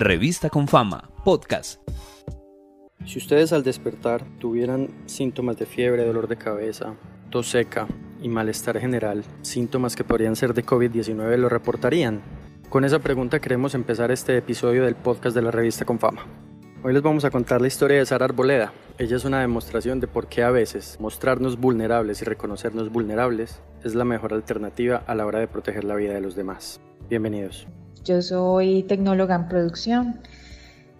[0.00, 1.80] Revista con Fama, podcast.
[3.04, 6.94] Si ustedes al despertar tuvieran síntomas de fiebre, dolor de cabeza,
[7.30, 7.88] tos seca
[8.22, 12.22] y malestar general, síntomas que podrían ser de COVID-19, ¿lo reportarían?
[12.68, 16.24] Con esa pregunta queremos empezar este episodio del podcast de la revista con Fama.
[16.84, 18.72] Hoy les vamos a contar la historia de Sara Arboleda.
[18.98, 23.96] Ella es una demostración de por qué a veces mostrarnos vulnerables y reconocernos vulnerables es
[23.96, 26.80] la mejor alternativa a la hora de proteger la vida de los demás.
[27.08, 27.66] Bienvenidos.
[28.04, 30.20] Yo soy tecnóloga en producción.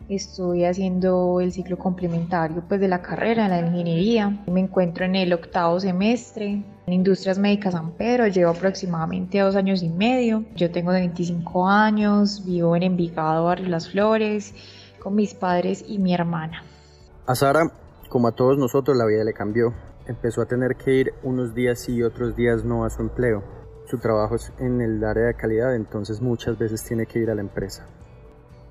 [0.09, 4.43] Estoy haciendo el ciclo complementario pues, de la carrera, la ingeniería.
[4.47, 8.27] Me encuentro en el octavo semestre en Industrias Médicas San Pedro.
[8.27, 10.45] Llevo aproximadamente dos años y medio.
[10.57, 14.55] Yo tengo 25 años, vivo en Envigado, Barrio Las Flores,
[14.99, 16.63] con mis padres y mi hermana.
[17.27, 17.71] A Sara,
[18.09, 19.75] como a todos nosotros, la vida le cambió.
[20.07, 23.58] Empezó a tener que ir unos días y otros días no a su empleo.
[23.89, 27.35] Su trabajo es en el área de calidad, entonces muchas veces tiene que ir a
[27.35, 27.87] la empresa.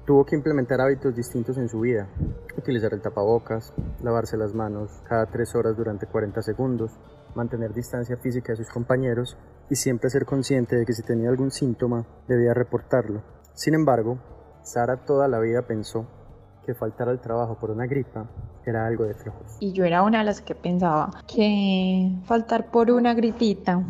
[0.05, 2.07] Tuvo que implementar hábitos distintos en su vida,
[2.55, 6.91] utilizar el tapabocas, lavarse las manos cada tres horas durante 40 segundos,
[7.33, 9.35] mantener distancia física de sus compañeros
[9.71, 13.23] y siempre ser consciente de que si tenía algún síntoma debía reportarlo.
[13.55, 14.19] Sin embargo,
[14.61, 16.05] Sara toda la vida pensó
[16.63, 18.29] que faltar al trabajo por una gripa
[18.67, 19.57] era algo de flojos.
[19.61, 23.83] Y yo era una de las que pensaba que faltar por una gripita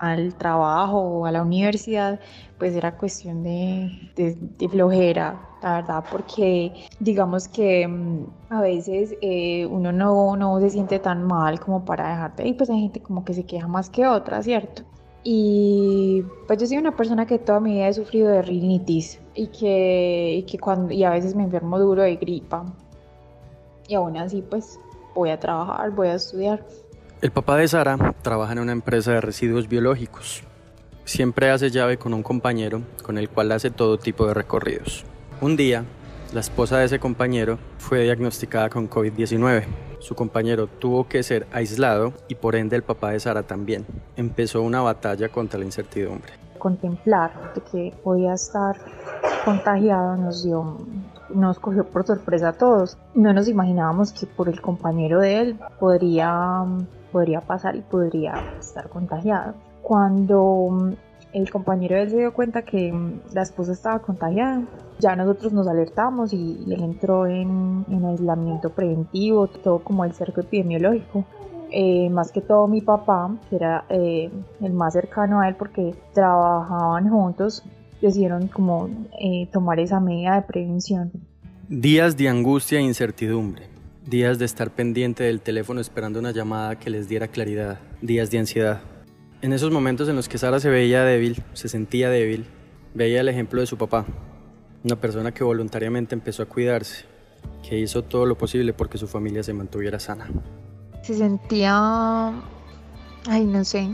[0.00, 2.18] al trabajo o a la universidad,
[2.58, 9.66] pues era cuestión de, de, flojera, la verdad, porque digamos que mm, a veces eh,
[9.66, 13.24] uno no, no se siente tan mal como para dejarte y pues hay gente como
[13.24, 14.82] que se queja más que otra, ¿cierto?
[15.22, 19.48] Y pues yo soy una persona que toda mi vida he sufrido de rinitis y
[19.48, 22.64] que, y que cuando, y a veces me enfermo duro de gripa.
[23.86, 24.78] Y aún así pues
[25.14, 26.64] voy a trabajar, voy a estudiar.
[27.22, 30.42] El papá de Sara trabaja en una empresa de residuos biológicos.
[31.04, 35.04] Siempre hace llave con un compañero con el cual hace todo tipo de recorridos.
[35.42, 35.84] Un día,
[36.32, 39.64] la esposa de ese compañero fue diagnosticada con COVID-19.
[39.98, 43.84] Su compañero tuvo que ser aislado y por ende el papá de Sara también.
[44.16, 46.32] Empezó una batalla contra la incertidumbre.
[46.58, 48.78] Contemplar que podía estar
[49.44, 50.78] contagiado nos dio
[51.28, 52.96] nos cogió por sorpresa a todos.
[53.14, 56.64] No nos imaginábamos que por el compañero de él podría
[57.10, 59.54] podría pasar y podría estar contagiado.
[59.82, 60.92] Cuando mm,
[61.32, 64.62] el compañero él se dio cuenta que mm, la esposa estaba contagiada,
[64.98, 71.24] ya nosotros nos alertamos y, él entró en, aislamiento preventivo, todo como el cerco epidemiológico.
[71.72, 74.28] Eh, más que todo mi papá, que era eh,
[74.60, 77.62] el más cercano a él porque trabajaban juntos,
[78.02, 78.88] decidieron como
[79.20, 81.12] eh, tomar esa medida de prevención.
[81.68, 83.69] Días de angustia e incertidumbre
[84.10, 88.40] días de estar pendiente del teléfono esperando una llamada que les diera claridad, días de
[88.40, 88.80] ansiedad.
[89.40, 92.46] En esos momentos en los que Sara se veía débil, se sentía débil,
[92.92, 94.04] veía el ejemplo de su papá,
[94.82, 97.04] una persona que voluntariamente empezó a cuidarse,
[97.62, 100.28] que hizo todo lo posible porque su familia se mantuviera sana.
[101.04, 102.32] Se sentía,
[103.28, 103.90] ay no sé,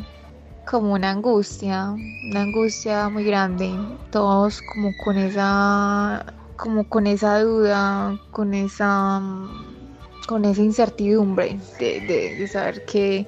[0.69, 1.91] como una angustia,
[2.31, 3.71] una angustia muy grande,
[4.11, 6.25] todos como con esa,
[6.57, 9.21] como con esa duda, con esa
[10.27, 13.27] con esa incertidumbre de, saber qué,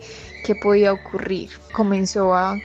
[0.55, 1.51] podía ocurrir.
[1.73, 2.61] Comenzó a,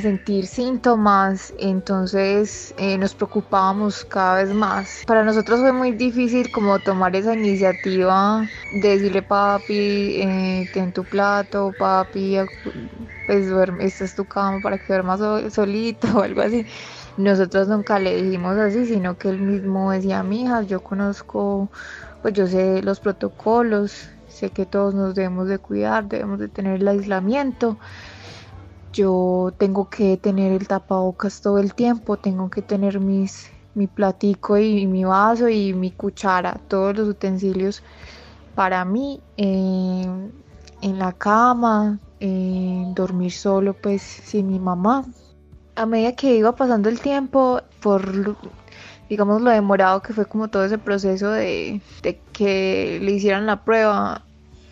[0.00, 5.02] sentir síntomas, entonces eh, nos preocupábamos cada vez más.
[5.06, 11.04] Para nosotros fue muy difícil como tomar esa iniciativa de decirle papi, eh, ten tu
[11.04, 12.38] plato, papi,
[13.26, 15.20] pues duerme, esta es tu cama para que duermas
[15.52, 16.66] solito o algo así.
[17.16, 21.68] Nosotros nunca le dijimos así, sino que él mismo decía, mija, yo conozco
[22.22, 26.80] pues yo sé los protocolos, sé que todos nos debemos de cuidar, debemos de tener
[26.80, 27.78] el aislamiento.
[28.92, 34.58] Yo tengo que tener el tapabocas todo el tiempo, tengo que tener mis, mi platico
[34.58, 37.82] y, mi vaso y mi cuchara, todos los utensilios
[38.54, 40.32] para mí en
[40.82, 41.98] la cama,
[42.94, 45.04] dormir solo pues sin mi mamá.
[45.76, 48.36] A medida que iba pasando el tiempo, por
[49.08, 51.80] digamos, lo demorado que fue como todo ese proceso de,
[52.32, 54.24] que le hicieran la prueba.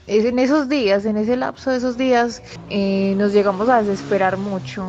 [0.07, 4.37] Es en esos días, en ese lapso de esos días, eh, nos llegamos a desesperar
[4.37, 4.87] mucho.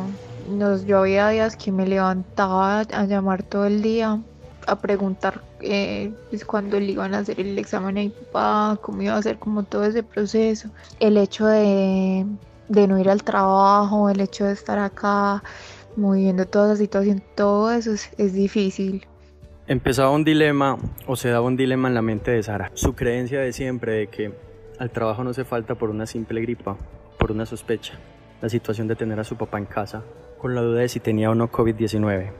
[0.48, 4.20] Nos, yo había días que me levantaba a llamar todo el día,
[4.68, 9.02] a preguntar eh, pues, cuándo le iban a hacer el examen a mi papá, cómo
[9.02, 10.70] iba a ser como todo ese proceso.
[11.00, 12.24] El hecho de,
[12.68, 15.42] de no ir al trabajo, el hecho de estar acá,
[15.96, 19.04] moviendo toda esa situación, todo eso es difícil.
[19.66, 20.78] Empezaba un dilema
[21.08, 22.70] o se daba un dilema en la mente de Sara.
[22.74, 24.32] Su creencia de siempre de que
[24.78, 26.76] al trabajo no se falta por una simple gripa,
[27.18, 27.94] por una sospecha.
[28.40, 30.02] La situación de tener a su papá en casa,
[30.38, 32.30] con la duda de si tenía o no COVID-19.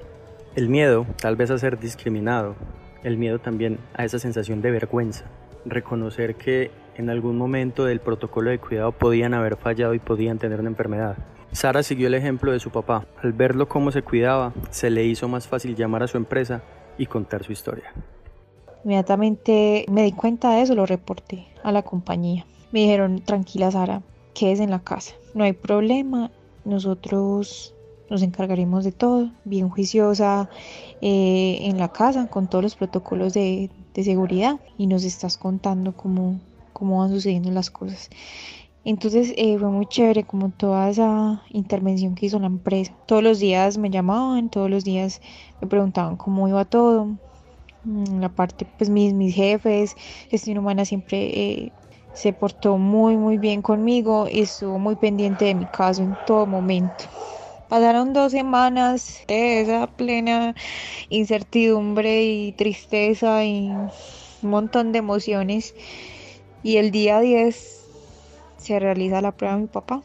[0.54, 2.54] El miedo, tal vez a ser discriminado,
[3.02, 5.24] el miedo también a esa sensación de vergüenza,
[5.64, 10.60] reconocer que en algún momento del protocolo de cuidado podían haber fallado y podían tener
[10.60, 11.16] una enfermedad.
[11.52, 13.06] Sara siguió el ejemplo de su papá.
[13.22, 16.62] Al verlo cómo se cuidaba, se le hizo más fácil llamar a su empresa
[16.98, 17.92] y contar su historia.
[18.84, 22.46] Inmediatamente me di cuenta de eso, lo reporté a la compañía.
[22.72, 24.02] Me dijeron, tranquila Sara,
[24.34, 26.30] quédese en la casa, no hay problema,
[26.64, 27.74] nosotros
[28.10, 30.48] nos encargaremos de todo, bien juiciosa
[31.00, 36.38] eh, en la casa con todos los protocolos de, seguridad y nos estás contando cómo,
[36.72, 38.10] cómo van sucediendo las cosas.
[38.84, 42.94] Entonces eh, fue muy chévere como toda esa intervención que hizo la empresa.
[43.06, 45.20] Todos los días me llamaban, todos los días
[45.60, 47.08] me preguntaban cómo iba todo.
[47.88, 49.94] Mm, la parte, pues mis, mis jefes,
[50.30, 51.18] gestión humana siempre
[51.66, 51.74] eh,
[52.12, 56.46] se portó muy muy bien conmigo y estuvo muy pendiente de mi caso en todo
[56.46, 57.04] momento.
[57.68, 60.54] Pasaron dos semanas de esa plena
[61.10, 63.92] incertidumbre y tristeza y un
[64.42, 65.74] montón de emociones.
[66.62, 67.90] Y el día 10
[68.56, 70.02] se realiza la prueba de mi papá.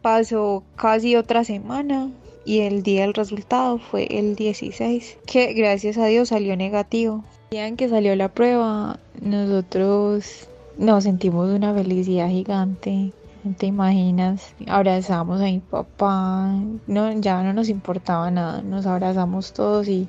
[0.00, 2.12] Pasó casi otra semana
[2.44, 7.24] y el día del resultado fue el 16, que gracias a Dios salió negativo.
[7.50, 10.48] El día en que salió la prueba, nosotros
[10.78, 13.12] nos sentimos una felicidad gigante
[13.44, 16.50] no te imaginas, abrazamos a mi papá,
[16.86, 20.08] no, ya no nos importaba nada, nos abrazamos todos y,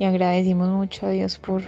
[0.00, 1.62] agradecimos mucho a Dios por,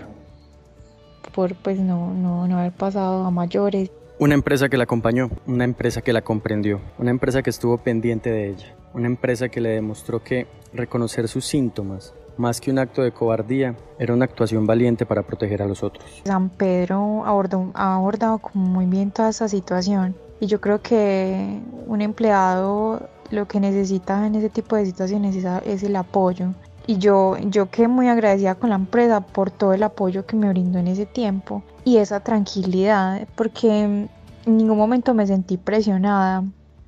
[1.35, 3.91] por pues no, no, no haber pasado a mayores.
[4.21, 8.31] Una empresa que la acompañó, una empresa que la comprendió, una empresa que estuvo pendiente
[8.31, 13.03] de ella, una empresa que le demostró que reconocer sus síntomas, más que un acto
[13.03, 16.21] de cobardía, era una actuación valiente para proteger a los otros.
[16.25, 22.01] San Pedro abordó, ha abordado muy bien toda esa situación y yo creo que un
[22.01, 26.55] empleado lo que necesita en ese tipo de situaciones es, el apoyo.
[26.89, 30.49] Y yo, yo quedé muy agradecida con la empresa por todo el apoyo que me
[30.49, 34.09] brindó en ese tiempo y esa tranquilidad, porque en
[34.47, 36.45] ningún momento me sentí presionada.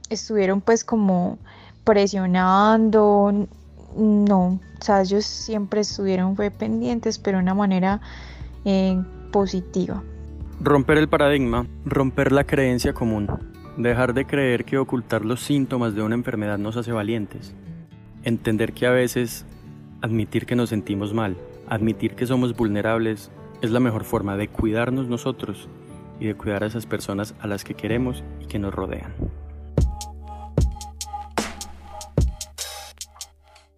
[0.08, 1.37] Estuvieron pues como
[1.85, 3.47] presionando,
[3.94, 8.00] no, o sea, ellos siempre estuvieron fue pendientes, pero de una manera
[8.64, 8.99] eh,
[9.31, 10.02] positiva.
[10.62, 13.29] Romper el paradigma, romper la creencia común,
[13.76, 17.52] dejar de creer que ocultar los síntomas de una enfermedad nos hace valientes,
[18.25, 19.44] entender que a veces
[20.02, 21.37] admitir que nos sentimos mal,
[21.69, 23.31] admitir que somos vulnerables
[23.62, 25.69] es la mejor forma de cuidarnos nosotros
[26.19, 29.14] y de cuidar a esas personas a las que queremos y que nos rodean.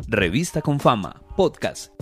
[0.08, 1.92] Revista con Fama, podcast